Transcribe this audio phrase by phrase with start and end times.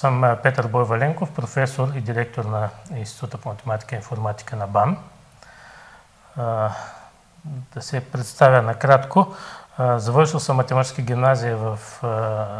[0.00, 4.98] съм Петър Бойваленков, професор и директор на Института по математика и информатика на БАН.
[7.74, 9.34] Да се представя накратко.
[9.78, 11.78] Завършил съм математическа гимназия в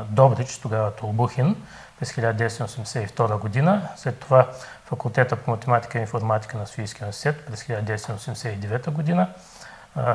[0.08, 1.56] Добрич, тогава Толбухин,
[1.98, 3.88] през 1982 година.
[3.96, 4.46] След това
[4.84, 9.28] факултета по математика и информатика на Софийския университет през 1989 година.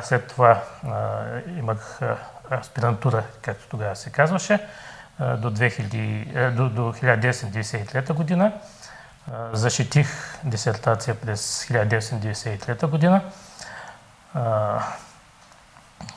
[0.02, 0.62] След това
[1.58, 2.00] имах
[2.52, 4.68] аспирантура, както тогава се казваше,
[5.20, 8.52] до, 2000, до, до 1993 година.
[9.54, 10.08] Защитих
[10.44, 13.22] дисертация през 1993 година.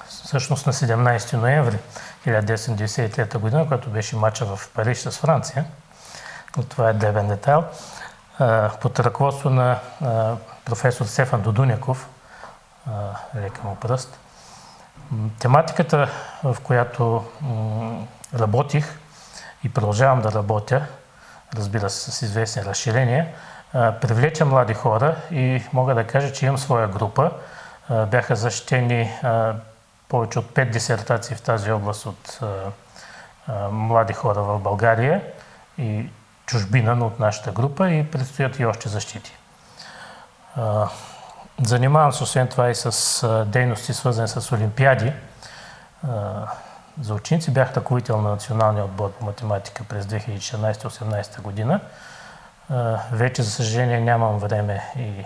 [0.08, 1.78] Всъщност на 17 ноември
[2.26, 5.64] 1993 година, когато беше мача в Париж с Франция,
[6.56, 7.64] но това е дребен детайл,
[8.80, 9.78] под ръководство на
[10.64, 12.08] професор Стефан Додуняков,
[13.36, 14.18] река му пръст.
[15.38, 16.08] Тематиката,
[16.42, 17.24] в която
[18.34, 18.98] работих
[19.64, 20.86] и продължавам да работя,
[21.56, 23.26] разбира се, с известни разширения,
[23.72, 27.30] привлеча млади хора и мога да кажа, че имам своя група.
[28.06, 29.12] Бяха защитени
[30.08, 32.40] повече от пет дисертации в тази област от
[33.70, 35.22] млади хора в България
[35.78, 36.10] и
[36.46, 39.36] чужбина, от нашата група и предстоят и още защити.
[41.62, 45.12] Занимавам се освен това и с дейности, свързани с олимпиади.
[47.02, 51.80] За ученици бях ръководител на националния отбор по математика през 2016-18 година.
[53.12, 55.24] Вече, за съжаление, нямам време и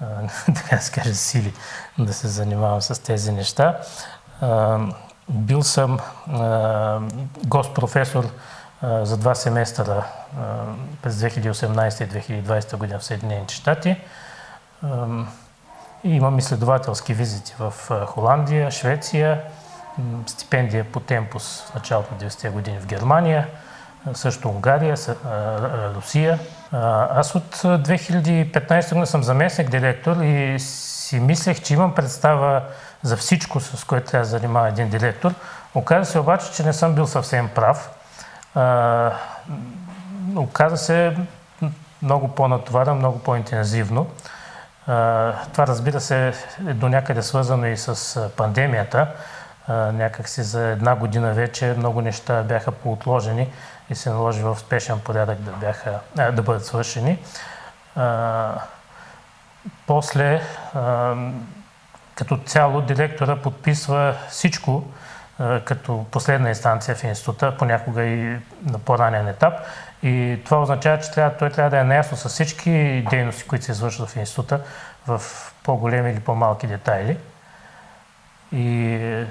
[0.54, 1.54] така да се сили
[1.98, 3.78] да се занимавам с тези неща.
[5.28, 5.98] Бил съм
[7.46, 8.24] гост-професор
[8.82, 10.04] за два семестъра
[11.02, 13.96] през 2018 и 2020 година в Съединените щати.
[16.04, 17.74] Имам изследователски визити в
[18.06, 19.42] Холандия, Швеция,
[20.26, 23.48] стипендия по темпус в началото на 90-те години в Германия,
[24.14, 24.96] също Унгария,
[25.96, 26.38] Русия.
[27.10, 32.62] Аз от 2015 година съм заместник директор и си мислех, че имам представа
[33.02, 35.34] за всичко, с което трябва да занимава един директор.
[35.74, 37.90] Оказа се обаче, че не съм бил съвсем прав.
[40.36, 41.16] Оказа се
[42.02, 44.06] много по-натоварен, много по-интензивно.
[45.52, 46.32] Това разбира се е
[46.74, 49.08] до някъде свързано и с пандемията.
[49.68, 53.48] Някак си за една година вече много неща бяха поотложени
[53.90, 57.18] и се наложи в спешен порядък да, бяха, да бъдат свършени.
[59.86, 60.42] После,
[62.14, 64.84] като цяло, директора подписва всичко,
[65.64, 69.54] като последна инстанция в института, понякога и на по-ранен етап.
[70.02, 73.72] И това означава, че трябва, той трябва да е наясно с всички дейности, които се
[73.72, 74.60] извършват в института
[75.06, 75.22] в
[75.62, 77.18] по-големи или по-малки детайли.
[78.52, 79.24] И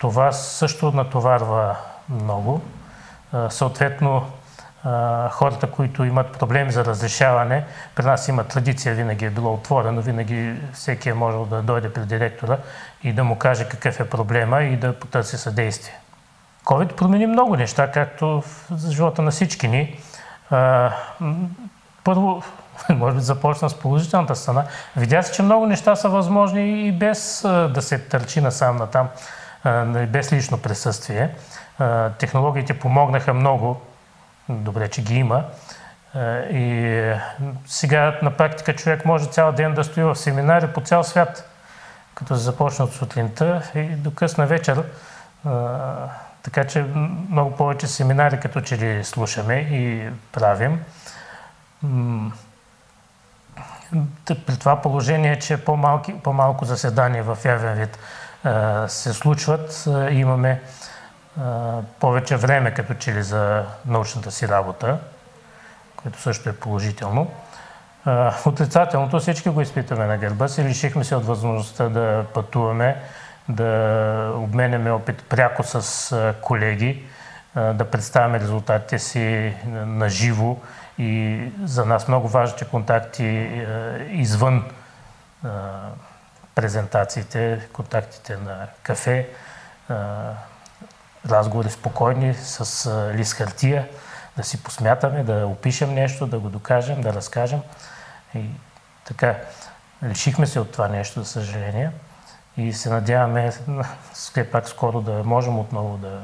[0.00, 1.76] това също натоварва
[2.08, 2.60] много.
[3.48, 4.30] Съответно,
[5.30, 10.54] хората, които имат проблеми за разрешаване, при нас има традиция, винаги е било отворено, винаги
[10.72, 12.58] всеки е можел да дойде при директора
[13.02, 15.94] и да му каже какъв е проблема и да потърси съдействие.
[16.64, 18.44] COVID промени много неща, както в
[18.90, 20.00] живота на всички ни.
[22.04, 22.42] Първо,
[22.90, 24.64] може би започна с положителната страна.
[24.96, 29.08] Видя се, че много неща са възможни и без да се търчи насам натам,
[30.08, 31.34] без лично присъствие.
[32.18, 33.80] Технологиите помогнаха много,
[34.48, 35.44] добре, че ги има.
[36.50, 37.14] И
[37.66, 41.50] сега на практика човек може цял ден да стои в семинари по цял свят,
[42.14, 44.84] като се започне от сутринта и до късна вечер.
[46.42, 46.82] Така че
[47.30, 50.84] много повече семинари като че ли слушаме и правим.
[54.26, 55.64] При това положение, че
[56.22, 57.98] по-малко заседания в явен вид
[58.88, 60.62] се случват, имаме
[62.00, 64.98] повече време като че ли за научната си работа,
[65.96, 67.30] което също е положително.
[68.46, 70.64] Отрицателното всички го изпитаме на гърба си.
[70.64, 73.02] Лишихме се от възможността да пътуваме,
[73.48, 77.04] да обменяме опит пряко с колеги,
[77.54, 80.56] да представяме резултатите си на живо
[80.98, 83.50] и за нас много важните контакти
[84.10, 84.64] извън
[86.54, 89.28] презентациите, контактите на кафе,
[91.28, 93.88] разговори спокойни с лист хартия,
[94.36, 97.60] да си посмятаме, да опишем нещо, да го докажем, да разкажем.
[98.34, 98.44] И
[99.04, 99.36] така,
[100.04, 101.90] лишихме се от това нещо, за съжаление.
[102.56, 103.52] И се надяваме
[104.12, 106.20] все пак скоро да можем отново да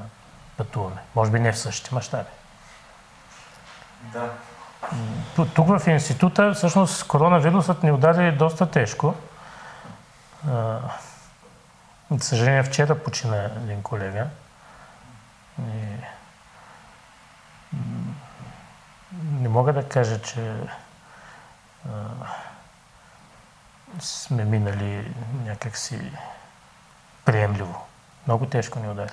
[0.56, 1.00] пътуваме.
[1.14, 2.28] Може би не в същите мащаби.
[4.02, 4.30] Да.
[5.54, 9.14] Тук в института всъщност коронавирусът ни удари доста тежко.
[10.44, 14.26] За съжаление, вчера почина един колега.
[15.58, 15.96] И...
[19.48, 20.54] мога да кажа, че
[21.88, 21.90] а,
[24.00, 26.12] сме минали някакси
[27.24, 27.86] приемливо.
[28.26, 29.12] Много тежко ни удари.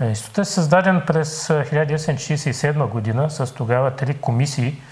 [0.00, 4.82] Институтът е създаден през 1967 година с тогава три комисии,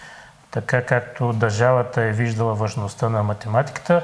[0.50, 4.02] така както държавата е виждала важността на математиката.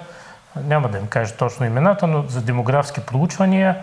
[0.65, 3.77] Няма да им кажа точно имената, но за демографски проучвания,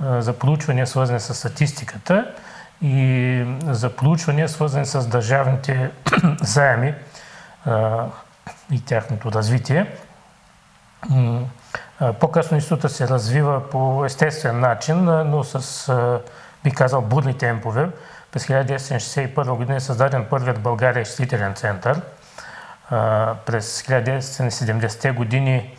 [0.00, 2.34] за проучвания свързани с статистиката
[2.82, 5.90] и за проучвания свързани с държавните
[6.42, 6.94] заеми
[8.72, 9.86] и тяхното развитие.
[12.20, 15.92] По-късно института се развива по естествен начин, но с,
[16.64, 17.88] би казал, бурни темпове.
[18.32, 22.00] През 1961 година е създаден първият България изчислителен център.
[23.46, 25.76] През 1970-те години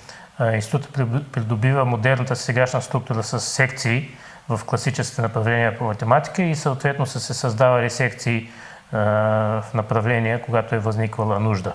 [0.53, 0.93] институтът
[1.31, 4.09] придобива модерната сегашна структура с секции
[4.49, 8.49] в класическите направления по математика и съответно са се създавали секции
[8.91, 11.73] в направления, когато е възниквала нужда.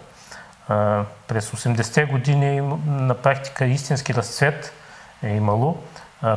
[1.29, 4.73] През 80-те години на практика истински разцвет
[5.23, 5.83] е имало,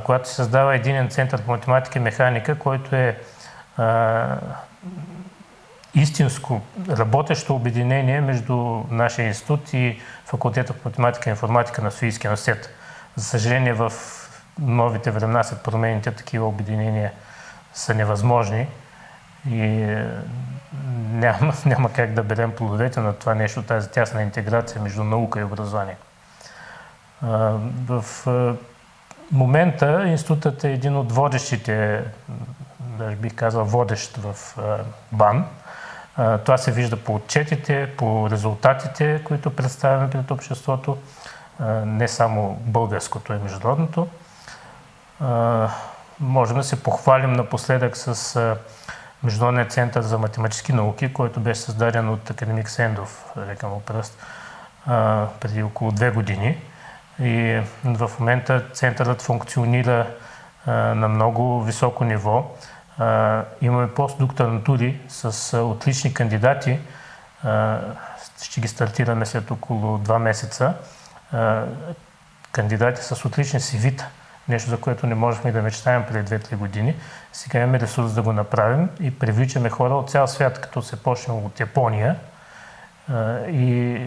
[0.03, 3.17] когато се създава единен център по математика и механика, който е
[5.97, 12.69] истинско работещо обединение между нашия институт и факултета по математика и информатика на Софийския университет.
[13.15, 13.91] За съжаление, в
[14.59, 17.11] новите времена след промените такива обединения
[17.73, 18.67] са невъзможни
[19.49, 20.07] и е,
[21.11, 25.43] няма, няма как да берем плодовете на това нещо, тази тясна интеграция между наука и
[25.43, 25.97] образование.
[27.87, 28.05] В
[29.31, 32.03] момента институтът е един от водещите,
[32.79, 34.57] даже бих казал водещ в
[35.11, 35.45] БАН.
[36.17, 40.97] Това се вижда по отчетите, по резултатите, които представяме пред обществото,
[41.85, 44.07] не само българското и международното.
[46.19, 48.55] Можем да се похвалим напоследък с
[49.23, 54.17] Международния център за математически науки, който беше създаден от академик Сендов, река му пръст,
[55.39, 56.61] преди около две години.
[57.19, 60.07] И в момента центърът функционира
[60.67, 62.45] на много високо ниво.
[63.61, 66.79] Имаме постдокторантури с отлични кандидати.
[68.41, 70.73] Ще ги стартираме след около два месеца.
[72.51, 74.07] Кандидати с отлични сивита
[74.47, 76.95] нещо за което не можехме да мечтаем преди 2-3 години.
[77.33, 81.35] Сега имаме ресурс да го направим и привличаме хора от цял свят, като се почнем
[81.45, 82.15] от Япония
[83.47, 84.01] и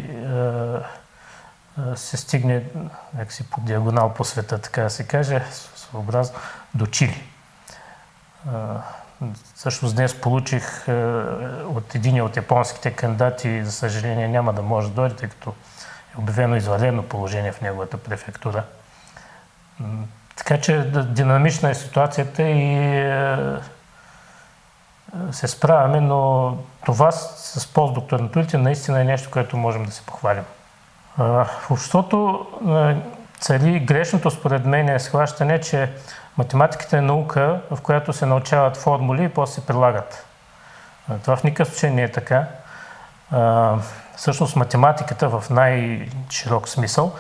[1.95, 2.63] се стигне
[3.15, 5.43] някакси по диагонал по света, така да се каже,
[5.75, 6.39] съобразно
[6.75, 7.30] до Чили.
[9.55, 10.89] Всъщност днес получих
[11.65, 15.55] от един от японските кандидати, за съжаление няма да може да дойде, тъй като
[16.15, 18.63] е обявено извънредно положение в неговата префектура.
[20.37, 23.37] Така че динамична е ситуацията и е,
[25.33, 30.45] се справяме, но това с постдокторантурите наистина е нещо, което можем да се похвалим.
[31.19, 32.97] В обществото е,
[33.41, 35.91] цари грешното според мен е схващане, че
[36.39, 40.27] математиката е наука, в която се научават формули и после се прилагат.
[41.23, 42.45] Това в никакъв случай не е така.
[44.17, 47.13] Всъщност математиката в най-широк смисъл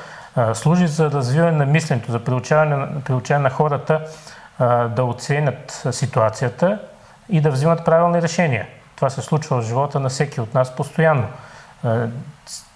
[0.54, 4.00] служи за развиване на мисленето, за приучаване, приучаване на хората
[4.88, 6.78] да оценят ситуацията
[7.28, 8.66] и да взимат правилни решения.
[8.96, 11.26] Това се случва в живота на всеки от нас постоянно.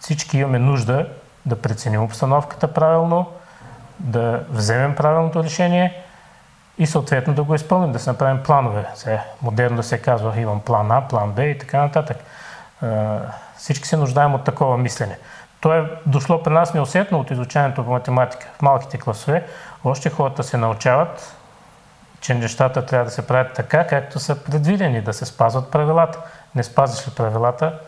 [0.01, 1.07] Всички имаме нужда
[1.47, 3.27] да преценим обстановката правилно,
[3.99, 6.03] да вземем правилното решение
[6.79, 8.87] и съответно да го изпълним, да се направим планове.
[8.95, 12.17] Сега, модерно да се казва, имам план А, план Б и така нататък.
[13.57, 15.19] Всички се нуждаем от такова мислене.
[15.61, 19.47] То е дошло при нас неусетно от изучаването по математика в малките класове.
[19.85, 21.37] Още хората се научават,
[22.21, 26.19] че нещата трябва да се правят така, както са предвидени, да се спазват правилата.
[26.55, 27.79] Не спазваш ли правилата,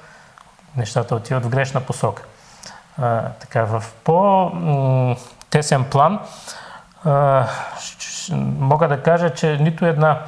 [0.76, 2.22] нещата отиват в грешна посока.
[3.40, 6.18] Така, в по-тесен план
[8.58, 10.18] мога да кажа, че нито една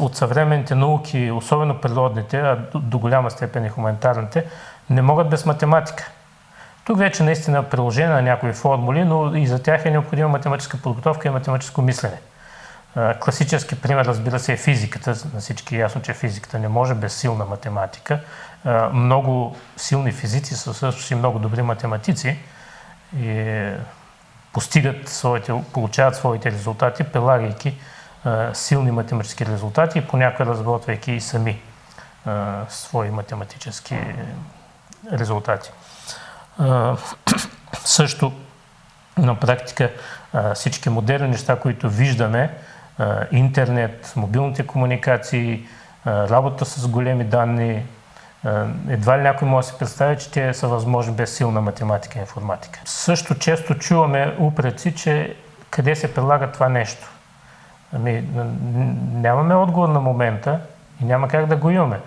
[0.00, 4.46] от съвременните науки, особено природните, а до, до голяма степен и хуманитарните,
[4.90, 6.10] не могат без математика.
[6.84, 11.28] Тук вече наистина приложение на някои формули, но и за тях е необходима математическа подготовка
[11.28, 12.20] и математическо мислене.
[13.20, 15.14] Класически пример, разбира се, е физиката.
[15.34, 18.20] На всички е ясно, че физиката не може без силна математика.
[18.92, 22.38] Много силни физици са също и много добри математици
[23.16, 23.70] и
[24.52, 27.78] постигат своите, получават своите резултати, прилагайки
[28.52, 31.60] силни математически резултати и понякога разработвайки и сами
[32.68, 33.98] свои математически
[35.12, 35.70] резултати.
[37.84, 38.32] Също
[39.18, 39.90] на практика
[40.54, 42.58] всички модерни неща, които виждаме,
[43.32, 45.66] интернет, мобилните комуникации,
[46.06, 47.82] работа с големи данни,
[48.88, 52.20] Едва ли някой може да се представи, че те са възможни без силна математика и
[52.20, 52.80] информатика.
[52.84, 55.36] Също често чуваме упреци, че
[55.70, 57.10] къде се прилага това нещо.
[57.92, 58.24] Ами,
[59.12, 60.60] нямаме отговор на момента
[61.02, 62.00] и няма как да го имаме.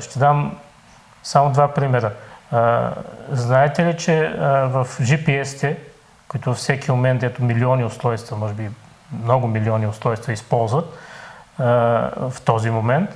[0.00, 0.58] Ще дам
[1.22, 2.12] само два примера.
[3.30, 4.28] Знаете ли, че
[4.64, 5.76] в GPS-те,
[6.28, 8.70] които всеки момент ето милиони устройства, може би
[9.24, 10.98] много милиони устройства използват
[11.58, 13.10] в този момент,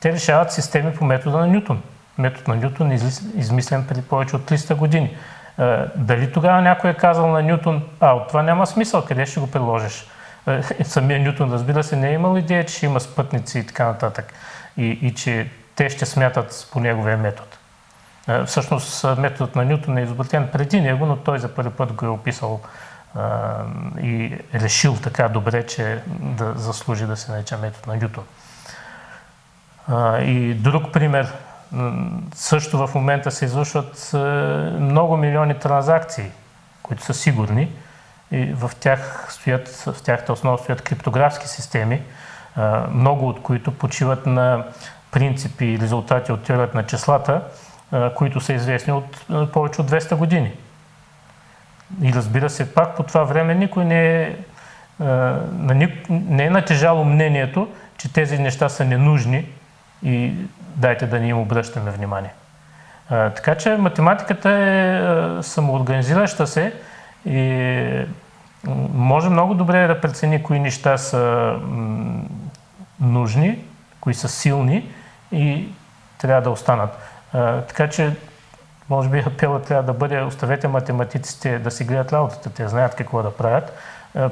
[0.00, 1.82] те решават системи по метода на Нютон.
[2.18, 2.98] Метод на Нютон е
[3.34, 5.16] измислен преди повече от 300 години.
[5.96, 9.50] Дали тогава някой е казал на Нютон, а от това няма смисъл, къде ще го
[9.50, 10.06] приложиш?
[10.84, 14.32] Самия Нютон, разбира се, не е имал идея, че ще има спътници и така нататък.
[14.76, 17.48] И, и че те ще смятат по неговия метод.
[18.46, 22.08] Всъщност методът на Нютон е изобретен преди него, но той за първи път го е
[22.08, 22.60] описал
[24.02, 28.24] и решил така добре, че да заслужи да се нарича метод на Нютон.
[30.26, 31.32] И друг пример,
[32.34, 34.10] също в момента се извършват
[34.80, 36.30] много милиони транзакции,
[36.82, 37.72] които са сигурни
[38.30, 42.02] и в тях стоят, в тяхта основа стоят криптографски системи,
[42.90, 44.64] много от които почиват на
[45.10, 47.42] принципи и резултати от теорията на числата,
[48.16, 50.52] които са известни от повече от 200 години.
[52.02, 54.36] И разбира се, пак по това време никой не е,
[56.10, 57.68] не е натежало мнението,
[57.98, 59.46] че тези неща са ненужни
[60.02, 60.32] и
[60.76, 62.30] дайте да не им обръщаме внимание.
[63.08, 66.72] Така че математиката е самоорганизираща се
[67.26, 68.06] и
[68.94, 71.54] може много добре да прецени кои неща са
[73.00, 73.58] нужни,
[74.00, 74.88] кои са силни
[75.32, 75.68] и
[76.18, 76.98] трябва да останат.
[77.68, 78.12] Така че,
[78.90, 83.22] може би апелът трябва да бъде, оставете математиците да си гледат работата, те знаят какво
[83.22, 83.72] да правят,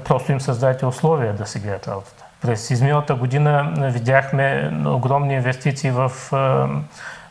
[0.04, 2.24] просто им създайте условия да си гледат работата.
[2.42, 6.12] През изминалата година видяхме огромни инвестиции в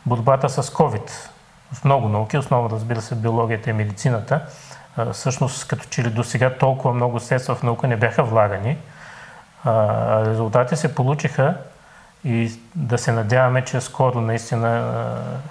[0.06, 1.12] борбата с COVID.
[1.74, 4.42] В много науки, основно разбира се биологията и медицината.
[5.12, 8.78] Всъщност, като че ли до сега толкова много средства в наука не бяха влагани.
[10.26, 11.56] Резултати се получиха
[12.24, 14.94] и да се надяваме, че скоро наистина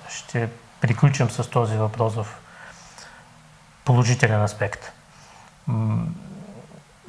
[0.09, 0.49] ще
[0.87, 2.27] приключим с този въпрос в
[3.85, 4.93] положителен аспект.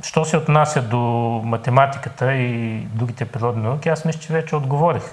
[0.03, 0.98] Що се отнася до
[1.46, 5.03] математиката и другите природни науки, аз мисля, че вече отговорих.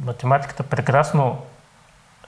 [0.00, 1.42] Математиката прекрасно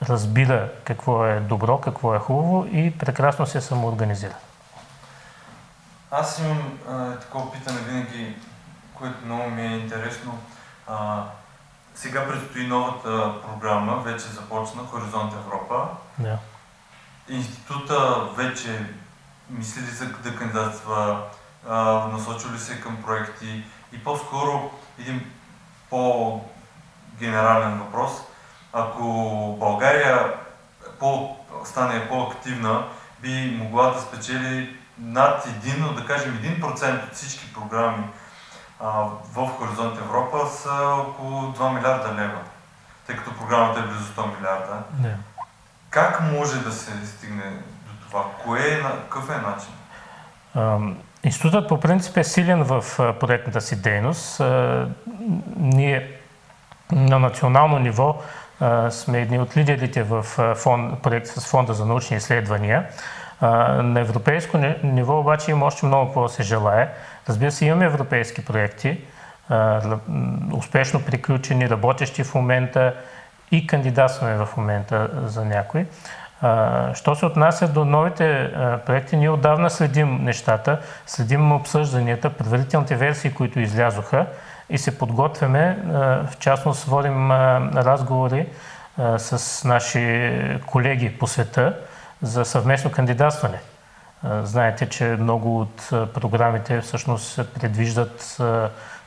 [0.01, 4.35] разбира какво е добро, какво е хубаво и прекрасно се самоорганизира.
[6.11, 8.35] Аз имам а, такова питане винаги,
[8.93, 10.39] което много ми е интересно.
[10.87, 11.23] А,
[11.95, 15.87] сега предстои новата програма, вече започна Хоризонт Европа.
[16.19, 16.37] Да.
[17.29, 18.85] Института вече
[19.49, 21.23] мисли ли се да кандидатства,
[22.11, 25.31] насочва ли се към проекти и по-скоро един
[25.89, 28.11] по-генерален въпрос.
[28.73, 29.03] Ако
[29.59, 30.33] България
[30.99, 32.87] по, стане по-активна,
[33.19, 38.03] би могла да спечели над един, да кажем 1% от всички програми
[39.33, 42.39] в Хоризонт Европа са около 2 милиарда лева,
[43.07, 44.83] тъй като програмата е близо 100 милиарда.
[45.01, 45.15] Не.
[45.89, 47.43] Как може да се стигне
[47.87, 48.23] до това?
[48.43, 49.73] Кое е, какъв е начин?
[51.23, 52.83] Институтът по принцип е силен в
[53.19, 54.41] проектната си дейност.
[55.55, 56.19] Ние
[56.91, 58.23] на национално ниво
[58.89, 60.23] сме едни от лидерите в
[60.55, 62.85] фонд, проект с Фонда за научни изследвания.
[63.41, 66.89] На европейско ниво обаче има още много какво да се желае.
[67.29, 69.01] Разбира се, имаме европейски проекти,
[70.53, 72.93] успешно приключени, работещи в момента
[73.51, 75.85] и кандидатстваме в момента за някои.
[76.93, 78.51] Що се отнася до новите
[78.85, 84.25] проекти, ние отдавна следим нещата, следим обсъжданията, предварителните версии, които излязоха
[84.69, 85.77] и се подготвяме.
[86.31, 88.47] В частност, водим разговори
[89.17, 90.33] с наши
[90.65, 91.73] колеги по света
[92.21, 93.59] за съвместно кандидатстване.
[94.43, 98.41] Знаете, че много от програмите всъщност предвиждат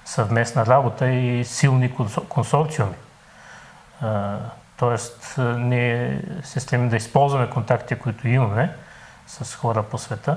[0.05, 1.95] съвместна работа и силни
[2.29, 2.95] консорциуми.
[4.77, 8.75] Тоест, ние се стремим да използваме контактите, които имаме
[9.27, 10.37] с хора по света,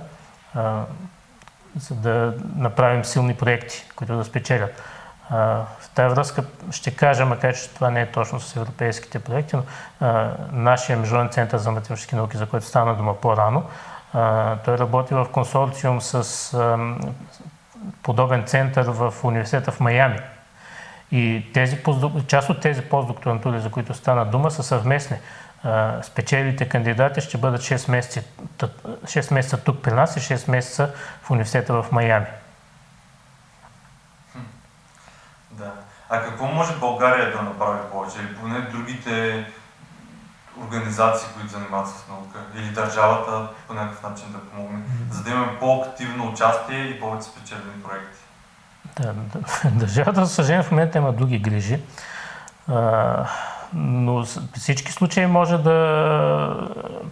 [1.75, 4.83] за да направим силни проекти, които да спечелят.
[5.31, 9.63] В тази връзка ще кажа, макар че това не е точно с европейските проекти, но
[10.51, 13.63] нашия Международен център за математически науки, за който стана дума по-рано,
[14.65, 16.57] той работи в консорциум с
[18.03, 20.19] подобен център в университета в Майами.
[21.11, 21.83] И тези,
[22.27, 25.17] част от тези постдокторантури, за които стана дума, са съвместни.
[26.01, 28.21] Спечелите кандидати ще бъдат 6 месеца,
[28.59, 32.25] 6 месеца тук при нас и 6 месеца в университета в Майами.
[35.51, 35.71] Да.
[36.13, 38.17] А какво може България да направи повече?
[38.19, 39.45] Или поне другите
[40.63, 42.39] организации, които занимават с наука?
[42.55, 44.79] Или държавата по някакъв начин да помогне,
[45.11, 48.19] за да имаме по-активно участие и повече спечелени проекти?
[48.99, 49.13] Да,
[49.79, 51.79] държавата, за съжаление, в момента има други грижи.
[52.67, 53.25] А,
[53.73, 54.27] но в
[54.57, 56.67] всички случаи може да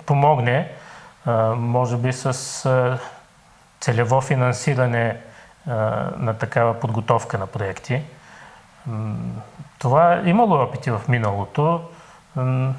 [0.06, 0.72] помогне,
[1.26, 2.26] а, може би с
[2.66, 3.00] а,
[3.80, 5.18] целево финансиране
[6.18, 8.02] на такава подготовка на проекти.
[9.80, 11.90] Това имало опити в миналото.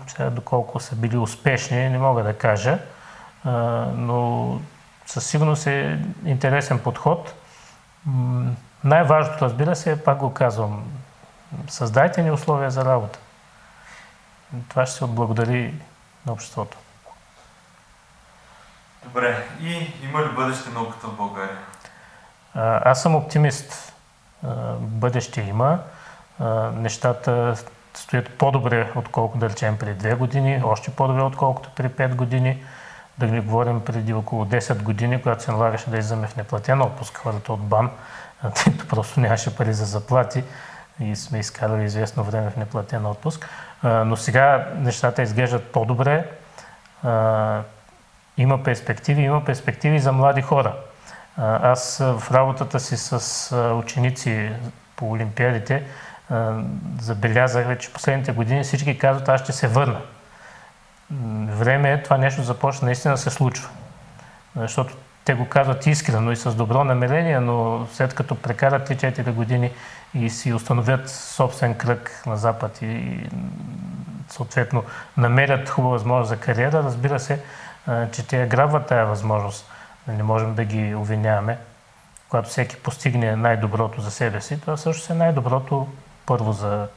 [0.07, 2.79] Сега доколко са били успешни, не мога да кажа,
[3.95, 4.61] но
[5.07, 7.35] със сигурност е интересен подход.
[8.85, 10.85] Най-важното, разбира се, пак го казвам,
[11.69, 13.19] създайте ни условия за работа.
[14.69, 15.75] Това ще се отблагодари
[16.27, 16.77] на обществото.
[19.05, 19.49] Добре.
[19.61, 21.59] И има ли бъдеще науката в България?
[22.85, 23.90] Аз съм оптимист.
[24.81, 25.79] Бъдеще има.
[26.75, 27.57] Нещата
[27.95, 32.65] стоят по-добре, отколкото да речем преди две години, още по-добре, отколкото преди 5 години.
[33.19, 37.17] Да не говорим преди около 10 години, когато се налагаше да излизаме в неплатен отпуск
[37.17, 37.91] хората от БАН,
[38.65, 40.45] тъйто просто нямаше пари за заплати
[41.01, 43.49] и сме изкарали известно време в неплатен отпуск.
[43.83, 46.25] Но сега нещата изглеждат по-добре.
[48.37, 50.75] Има перспективи, има перспективи за млади хора.
[51.37, 54.51] Аз в работата си с ученици
[54.97, 55.83] по олимпиадите
[57.01, 60.01] забелязах, че последните години всички казват, аз ще се върна.
[61.47, 63.69] Време е това нещо започне наистина да се случва.
[64.57, 64.95] Защото
[65.25, 69.71] те го казват искрено и с добро намерение, но след като прекарат 3-4 години
[70.15, 73.21] и си установят собствен кръг на Запад и
[74.29, 74.85] съответно
[75.17, 77.43] намерят хубава възможност за кариера, разбира се,
[78.13, 79.71] че те грабват тая възможност.
[80.09, 81.59] Не можем да ги обвиняваме.
[82.29, 85.89] Когато всеки постигне най-доброто за себе си, това също е най-доброто
[86.27, 86.89] първо за,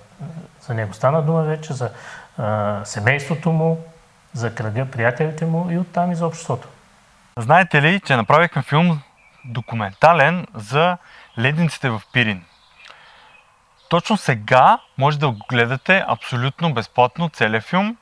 [0.61, 0.93] за него.
[0.93, 1.91] Стана дума вече за
[2.37, 3.85] а, семейството му,
[4.33, 6.67] за кръга, приятелите му и оттам и за обществото.
[7.37, 9.01] Знаете ли, че направихме филм
[9.45, 10.97] документален за
[11.39, 12.43] ледниците в Пирин?
[13.89, 17.97] Точно сега може да го гледате абсолютно безплатно целият филм,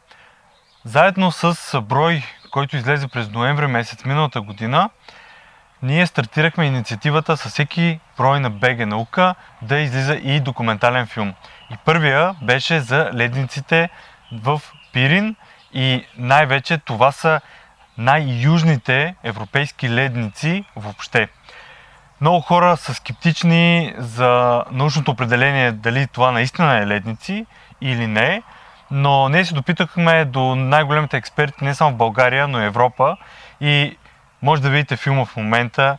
[0.86, 4.90] заедно с брой, който излезе през ноември месец миналата година.
[5.84, 11.34] Ние стартирахме инициативата със всеки брой на БГ наука да излиза и документален филм.
[11.72, 13.90] И първия беше за ледниците
[14.32, 14.62] в
[14.94, 15.36] Пирин
[15.74, 17.42] и най-вече това са
[17.98, 21.28] най-южните европейски ледници въобще.
[22.22, 27.46] Много хора са скептични за научното определение дали това наистина е ледници
[27.82, 28.44] или не,
[28.91, 33.17] но ние се допитахме до най-големите експерти не само в България, но и Европа
[33.62, 33.97] и
[34.41, 35.97] може да видите филма в момента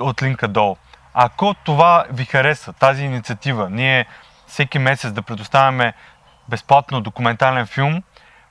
[0.00, 0.76] от линка долу.
[1.14, 4.06] Ако това ви хареса, тази инициатива, ние
[4.46, 5.92] всеки месец да предоставяме
[6.48, 8.02] безплатно документален филм,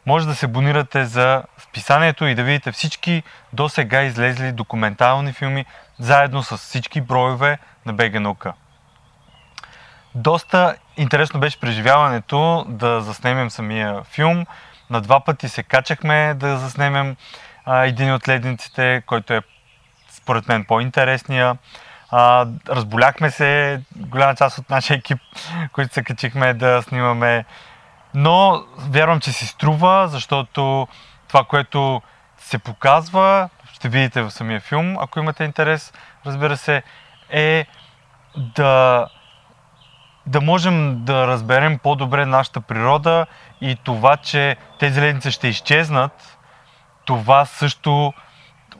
[0.05, 5.65] може да се абонирате за списанието и да видите всички до сега излезли документални филми,
[5.99, 8.53] заедно с всички броеве на БГ наука.
[10.15, 14.45] Доста интересно беше преживяването да заснемем самия филм.
[14.89, 17.15] На два пъти се качахме да заснемем
[17.65, 19.41] а, един от ледниците, който е
[20.09, 21.57] според мен по-интересния.
[22.11, 25.19] А, разболяхме се, голяма част от нашия екип,
[25.71, 27.45] които се качихме да снимаме.
[28.13, 30.87] Но вярвам, че си струва, защото
[31.27, 32.01] това, което
[32.37, 35.93] се показва, ще видите в самия филм, ако имате интерес,
[36.25, 36.83] разбира се,
[37.29, 37.65] е
[38.37, 39.07] да,
[40.27, 43.25] да можем да разберем по-добре нашата природа
[43.61, 46.37] и това, че тези ледници ще изчезнат,
[47.05, 48.13] това също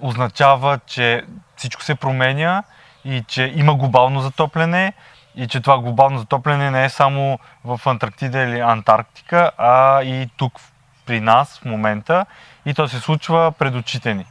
[0.01, 1.23] означава, че
[1.55, 2.63] всичко се променя
[3.05, 4.93] и че има глобално затопляне
[5.36, 10.53] и че това глобално затопляне не е само в Антарктида или Антарктика, а и тук
[11.05, 12.25] при нас в момента
[12.65, 14.25] и то се случва пред очите ни.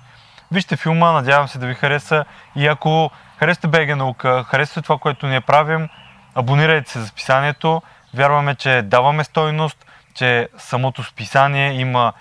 [0.53, 2.24] Вижте филма, надявам се да ви хареса
[2.57, 5.88] и ако харесате БГ наука, харесате това, което ние правим,
[6.35, 7.83] абонирайте се за списанието.
[8.14, 12.12] Вярваме, че даваме стойност, че самото списание има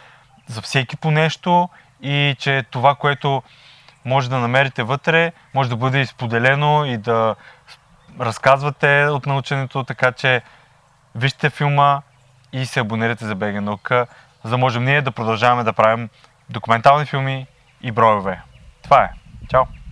[0.48, 1.70] за всеки по нещо
[2.02, 3.44] и че това, което
[4.06, 7.36] може да намерите вътре, може да бъде изподелено и да
[8.20, 10.42] разказвате от наученето, така че
[11.16, 12.02] вижте филма
[12.54, 14.08] и се абонирайте за БГ наука,
[14.44, 16.10] за да можем ние да продължаваме да правим
[16.50, 17.48] документални филми
[17.82, 18.42] и броеве.
[18.84, 19.10] Това е.
[19.50, 19.83] Чао!